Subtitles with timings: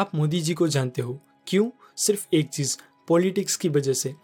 [0.00, 1.70] आप मोदी जी को जानते हो। क्यों?
[1.96, 2.76] सिर्फ़ एक चीज़,
[3.08, 4.14] पॉलिटिक्स की वजह से।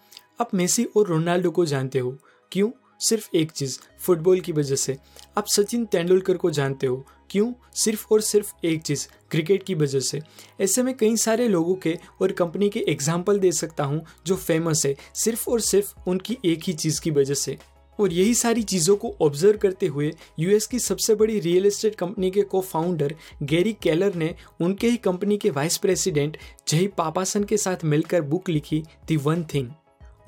[0.40, 2.18] आप मेसी और रोनाल्डो को जानते हो।
[2.52, 2.70] क्यों?
[3.00, 4.96] सिर्फ़ एक चीज़, फुटबॉल की वजह से।
[5.38, 7.52] आप सचिन तेंदुलकर को जानते हो। क्यों?
[7.74, 10.20] सिर्फ़ और सिर्फ़ एक चीज़, क्रिकेट की वजह से।
[10.60, 14.86] ऐसे में कई सारे लोगों के और कंपनी के एग्ज़ाम्पल दे सकता हूँ जो फ़ेमस
[14.86, 17.58] है। सिर्फ़ और सिर्फ़ उनकी एक ही चीज़ की वजह से।
[18.00, 22.30] और यही सारी चीज़ों को ऑब्ज़र्व करते हुए यूएस की सबसे बड़ी रियल एस्टेट कंपनी
[22.30, 26.36] के को फाउंडर गैरी केलर ने उनके ही कंपनी के वाइस प्रेसिडेंट
[26.68, 29.70] जही पापासन के साथ मिलकर बुक लिखी दी वन थिंग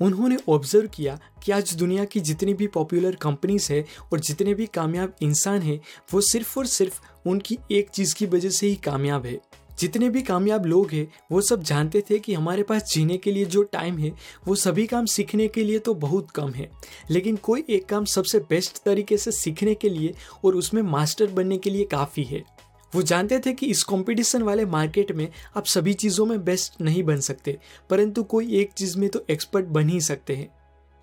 [0.01, 4.65] उन्होंने ऑब्ज़र्व किया कि आज दुनिया की जितनी भी पॉपुलर कंपनीज़ है और जितने भी
[4.65, 5.79] कामयाब इंसान हैं,
[6.13, 9.39] वो सिर्फ़ और सिर्फ़ उनकी एक चीज़ की वजह से ही कामयाब है।
[9.79, 13.45] जितने भी कामयाब लोग हैं, वो सब जानते थे कि हमारे पास जीने के लिए
[13.45, 14.11] जो टाइम है,
[14.47, 16.69] वो सभी काम सीखने के लिए तो बहुत कम है।
[17.11, 20.13] लेकिन कोई एक काम सबसे बेस्ट तरीके से सीखने के लिए
[20.45, 22.43] और उसमें मास्टर बनने के लिए काफ़ी है।
[22.93, 27.03] वो जानते थे कि इस कंपटीशन वाले मार्केट में आप सभी चीज़ों में बेस्ट नहीं
[27.03, 27.57] बन सकते,
[27.89, 30.58] परंतु कोई एक चीज़ में तो एक्सपर्ट बन ही सकते हैं।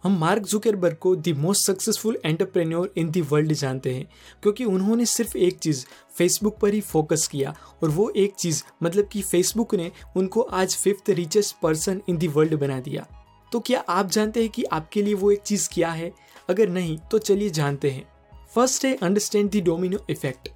[0.06, 4.06] हम मार्क जुकेरबर्ग को the most successful entrepreneur in the world जानते हैं,
[4.42, 5.84] क्योंकि उन्होंने सिर्फ़ एक चीज़
[6.16, 10.76] फेसबुक पर ही फोकस किया और वो एक चीज़ मतलब कि फेसबुक ने उनको आज
[10.76, 13.06] fifth richest person in the world बना दिया।
[13.52, 16.12] तो क्या आप जानते हैं कि आपके लिए वो एक चीज़ क्या है?
[16.48, 18.06] अगर नहीं तो चलिए जानते हैं।
[18.54, 20.48] फ़र्स्ट है अंडरस्टैंड दी डोमिनो इफ़ेक्ट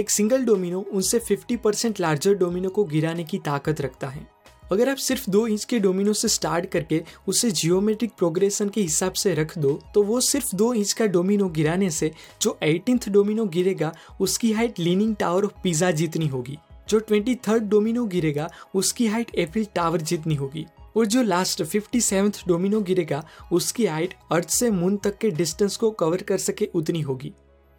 [0.00, 4.26] एक सिंगल डोमिनो उनसे 50 परसेंट लार्जर डोमिनो को गिराने की ताकत रखता है।
[4.72, 9.12] अगर आप सिर्फ़ दो इंच के डोमिनो से स्टार्ट करके उसे जियोमेट्रिक प्रोग्रेशन के हिसाब
[9.12, 13.44] से रख दो तो वो सिर्फ़ दो इंच का डोमिनो गिराने से, जो एटीनथ डोमिनो
[13.44, 19.06] गिरेगा, उसकी height leaning tower of Pisa जितनी होगी। जो ट्वेंटी थर्ड डोमिनो गिरेगा, उसकी
[19.06, 24.48] हाइट एफिल टावर जितनी होगी। और जो लास्ट फिफ्टी सेवन्थ डोमिनो गिरेगा, उसकी हाइट अर्थ
[24.48, 27.32] से मून तक के डिस्टेंस को कवर कर सके उतनी होगी।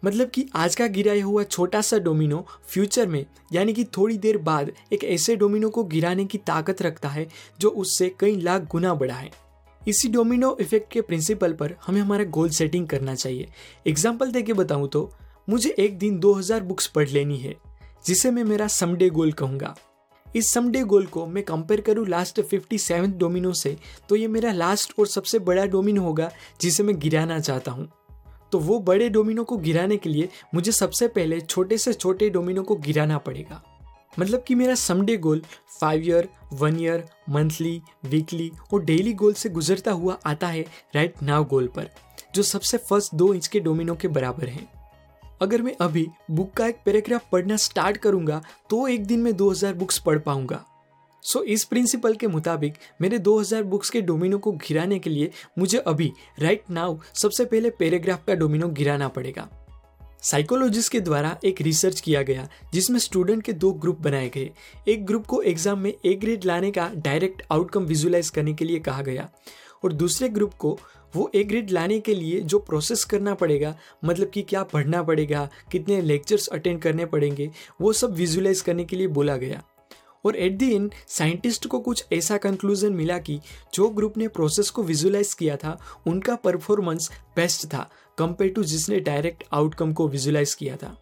[0.04, 4.38] मतलब कि आज का गिराया हुआ छोटा सा डोमिनो फ्यूचर में, यानी कि थोड़ी देर
[4.38, 7.26] बाद एक ऐसे डोमिनो को गिराने की ताकत रखता है,
[7.60, 9.30] जो उससे कई लाख गुना बड़ा है।
[9.82, 13.48] इसी डोमिनो इफ़ेक्ट के प्रिंसिपल पर हमें हमारा गोल सेटिंग करना चाहिए।
[13.86, 15.10] एग्ज़ाम्पल दे के बताऊँ तो
[15.48, 17.54] मुझे एक दिन 2000 बुक्स पढ़ लेनी है,
[18.04, 19.74] जिसे मैं मेरा समडे गोल कहूँगा।
[20.26, 23.76] इस समडे गोल को मैं कंपेयर करूँ लास्ट फिफ्टी सेवन डोमिनो से
[24.08, 26.30] तो ये मेरा लास्ट और सबसे बड़ा डोमिनो होगा,
[26.60, 27.90] जिसे मैं गिराना चाहता हूँ।
[28.52, 32.62] तो वो बड़े डोमिनो को गिराने के लिए मुझे सबसे पहले छोटे से छोटे डोमिनो
[32.62, 33.62] को गिराना पड़ेगा।
[34.18, 35.42] मतलब कि मेरा someday goal
[35.80, 40.62] five year one year monthly weekly और डेली गोल से गुजरता हुआ आता है
[40.94, 41.88] राइट नाव गोल पर,
[42.34, 44.66] जो सबसे फ़र्स्ट दो इंच के डोमिनो के बराबर है।
[45.42, 48.40] अगर मैं अभी बुक का एक पैराग्राफ पढ़ना स्टार्ट करूँगा
[48.70, 50.64] तो एक दिन में 2000 बुक्स पढ़ पाऊँगा।
[51.24, 55.30] सो so, इस प्रिंसिपल के मुताबिक मेरे 2000 बुक्स के डोमिनो को गिराने के लिए
[55.58, 59.48] मुझे अभी राइट right नाउ सबसे पहले पैराग्राफ का डोमिनो गिराना पड़ेगा।
[60.22, 64.50] साइकोलॉजिस्ट के द्वारा एक रिसर्च किया गया जिसमें स्टूडेंट के दो ग्रुप बनाए गए।
[64.88, 68.78] एक ग्रुप को एग्ज़ाम में ए ग्रेड लाने का डायरेक्ट आउटकम विजुलाइज करने के लिए
[68.78, 69.28] कहा गया
[69.84, 70.78] और दूसरे ग्रुप को
[71.16, 75.48] वो ए ग्रेड लाने के लिए जो प्रोसेस करना पड़ेगा मतलब कि क्या पढ़ना पड़ेगा
[75.72, 79.62] कितने लेक्चर्स अटेंड करने पड़ेंगे वो सब विजुलाइज करने के लिए बोला गया।
[80.24, 83.40] और एट दी एंड साइंटिस्ट को कुछ ऐसा कंक्लूजन मिला कि
[83.74, 89.00] जो ग्रुप ने प्रोसेस को विजुलाइज किया था, उनका परफॉर्मेंस बेस्ट था कंपेयर टू जिसने
[89.00, 90.98] डायरेक्ट आउटकम को विजुलाइज किया था।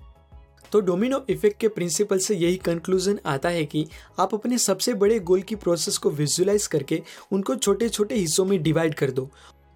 [0.72, 3.86] तो डोमिनो इफ़ेक्ट के प्रिंसिपल से यही कंक्लूजन आता है कि
[4.18, 7.02] आप अपने सबसे बड़े गोल की प्रोसेस को विजुलाइज करके
[7.32, 9.30] उनको छोटे छोटे हिस्सों में डिवाइड कर दो।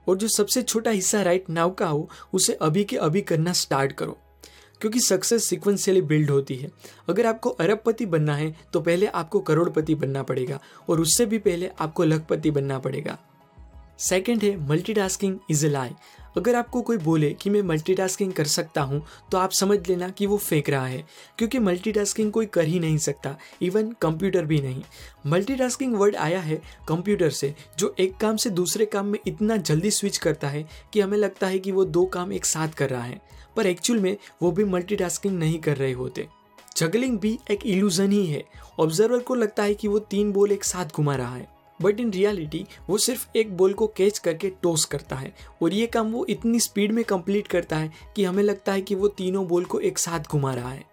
[0.09, 3.93] और जो सबसे छोटा हिस्सा राइट नाव का हो, उसे अभी के अभी करना स्टार्ट
[3.93, 4.19] करो।
[4.81, 6.71] क्योंकि सक्सेस सिक्वेंशियली बिल्ड होती है।
[7.09, 11.71] अगर आपको अरबपति बनना है तो पहले आपको करोड़पति बनना पड़ेगा, और उससे भी पहले
[11.81, 13.19] आपको लखपति बनना पड़ेगा।
[13.99, 15.91] सेकेंड है मल्टीटास्किंग इज़ ए लाई
[16.37, 19.03] अगर आपको कोई बोले कि मैं मल्टीटास्किंग कर सकता हूँ
[19.33, 21.05] तो आप समझ लेना कि वो फेंक रहा है,
[21.39, 24.83] क्योंकि मल्टीटास्किंग कोई कर ही नहीं सकता इवन कंप्यूटर भी नहीं।
[25.27, 29.91] मल्टीटास्किंग वर्ड आया है कंप्यूटर से, जो एक काम से दूसरे काम में इतना जल्दी
[29.91, 33.03] स्विच करता है कि हमें लगता है कि वो दो काम एक साथ कर रहा
[33.03, 33.21] है,
[33.57, 36.29] पर एक्चुअल में वो भी मल्टीटास्किंग नहीं कर रहे होते।
[36.77, 38.43] जगलिंग भी एक इल्यूजन ही है।
[38.81, 42.11] ऑब्जर्वर को लगता है कि वो तीन बोल एक साथ घुमा रहा है। बट इन
[42.11, 45.33] रियलिटी वो सिर्फ़ एक बॉल को कैच करके टॉस करता है
[45.63, 48.95] और ये काम वो इतनी स्पीड में कंप्लीट करता है कि हमें लगता है कि
[48.95, 50.84] वो तीनों बॉल को एक साथ घुमा रहा है।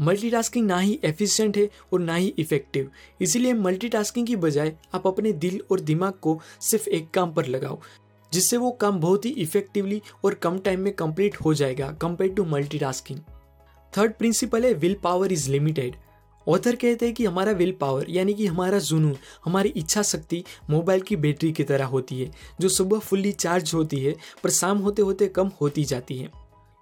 [0.00, 2.90] मल्टीटास्किंग ना ही एफिशिएंट है और ना ही इफ़ेक्टिव।
[3.20, 7.80] इसीलिए मल्टीटास्किंग की बजाय आप अपने दिल और दिमाग को सिर्फ़ एक काम पर लगाओ,
[8.32, 12.44] जिससे वो काम बहुत ही इफेक्टिवली और कम टाइम में कंप्लीट हो जाएगा compare to
[12.44, 13.18] multitasking
[13.92, 15.96] third principle है willpower is limited
[16.48, 21.00] author कहते हैं कि हमारा विल पावर यानी कि हमारा जुनून, हमारी इच्छा शक्ति मोबाइल
[21.00, 22.30] की बैटरी की तरह होती है,
[22.60, 24.14] जो सुबह फुल्ली चार्ज होती है,
[24.44, 26.30] पर शाम होते होते कम होती जाती है।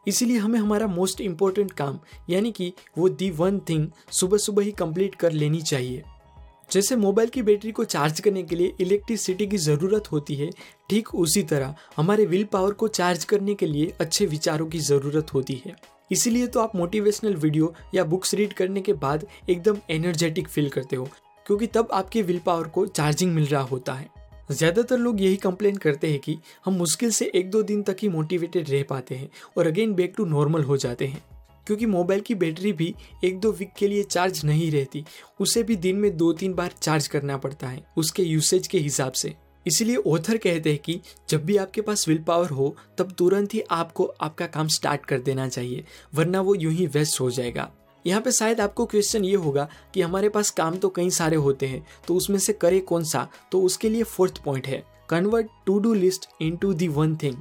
[0.07, 1.99] इसीलिए हमें हमारा मोस्ट इम्पोर्टेंट काम,
[2.31, 6.03] यानी कि वो दी वन थिंग सुबह सुबह ही कंप्लीट कर लेनी चाहिए।
[6.73, 10.51] जैसे मोबाइल की बैटरी को चार्ज करने के लिए इलेक्ट्रिसिटी की ज़रूरत होती है,
[10.91, 15.35] ठीक उसी तरह हमारे विल पावर को चार्ज करने के लिए अच्छे विचारों की ज़रूरत
[15.35, 15.77] होती है।
[16.11, 20.97] इसीलिए तो आप मोटिवेशनल वीडियो या बुक्स रीड करने के बाद एकदम एनर्जेटिक फील करते
[20.97, 21.09] हो,
[21.47, 24.09] क्योंकि तब आपके विल पावर को चार्जिंग मिल रहा होता है।
[24.51, 28.09] ज़्यादातर लोग यही कंप्लेन करते हैं कि हम मुश्किल से एक दो दिन तक ही
[28.09, 31.23] मोटिवेटेड रह पाते हैं और अगेन बैक टू नॉर्मल हो जाते हैं।
[31.67, 32.95] क्योंकि मोबाइल की बैटरी भी
[33.25, 35.05] एक दो वीक के लिए चार्ज नहीं रहती,
[35.41, 39.13] उसे भी दिन में दो तीन बार चार्ज करना पड़ता है, उसके यूसेज के हिसाब
[39.13, 39.35] से।
[39.67, 43.61] इसीलिए ओथर कहते हैं कि जब भी आपके पास विल पावर हो, तब तुरंत ही
[43.71, 45.85] आपको आपका काम स्टार्ट कर देना चाहिए,
[46.15, 47.71] वरना वो यूँ ही वेस्ट हो जाएगा।
[48.05, 51.67] यहाँ पे शायद आपको क्वेश्चन ये होगा कि हमारे पास काम तो कई सारे होते
[51.67, 53.27] हैं तो उसमें से करे कौन सा?
[53.53, 57.37] तो उसके लिए फोर्थ पॉइंट है। Convert to do list into the one thing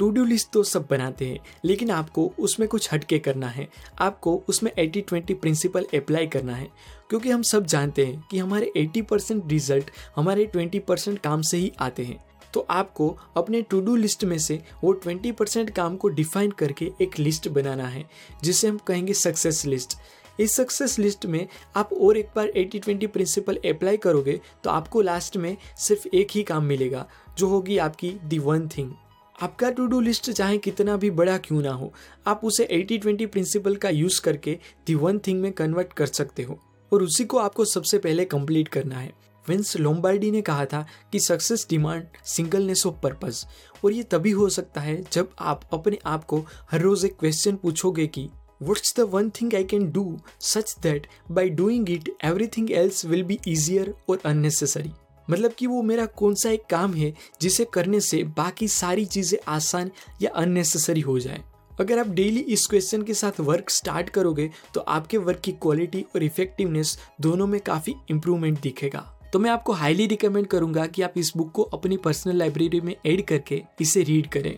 [0.00, 3.68] to do list तो सब बनाते हैं, लेकिन आपको उसमें कुछ हटके करना है।
[4.00, 6.68] आपको उसमें एटी ट्वेंटी प्रिंसिपल अप्लाई करना है,
[7.10, 11.56] क्योंकि हम सब जानते हैं कि हमारे एटी परसेंट रिज़ल्ट हमारे ट्वेंटी परसेंट काम से
[11.56, 15.96] ही आते हैं। तो आपको अपने टू डू लिस्ट में से वो ट्वेंटी परसेंट काम
[15.96, 18.04] को डिफाइन करके एक लिस्ट बनाना है,
[18.42, 19.98] जिसे हम कहेंगे सक्सेस लिस्ट।
[20.38, 21.46] इस सक्सेस लिस्ट में
[21.76, 26.30] आप और एक बार एटी ट्वेंटी प्रिंसिपल अप्लाई करोगे तो आपको लास्ट में सिर्फ़ एक
[26.30, 27.06] ही काम मिलेगा,
[27.38, 28.92] जो होगी आपकी दी वन थिंग।
[29.42, 31.92] आपका टू डू लिस्ट चाहे कितना भी बड़ा क्यों ना हो,
[32.26, 36.42] आप उसे एटी ट्वेंटी प्रिंसिपल का यूज़ करके दी वन थिंग में कन्वर्ट कर सकते
[36.42, 36.58] हो।
[36.92, 39.12] और उसी को आपको सबसे पहले कंप्लीट करना है।
[39.48, 43.44] विंस लोम्बार्डी ने कहा था कि success demands singleness of purpose
[43.84, 47.56] और ये तभी हो सकता है जब आप अपने आप को हर रोज एक क्वेश्चन
[47.56, 48.28] पूछोगे कि
[48.62, 53.22] what's the one thing I can do such that by doing it everything else will
[53.22, 54.92] be easier और अननेसेसरी
[55.30, 59.38] मतलब कि वो मेरा कौन सा एक काम है जिसे करने से बाकी सारी चीज़ें
[59.48, 59.90] आसान
[60.22, 64.80] या अननेसेसरी हो जाए। अगर आप डेली इस क्वेश्चन के साथ वर्क स्टार्ट करोगे तो
[64.80, 70.06] आपके वर्क की क्वालिटी और इफेक्टिवनेस दोनों में काफ़ी इम्प्रूवमेंट दिखेगा। तो मैं आपको हाईली
[70.06, 74.26] रिकमेंड करूँगा कि आप इस बुक को अपनी पर्सनल लाइब्रेरी में ऐड करके इसे रीड
[74.28, 74.56] करें।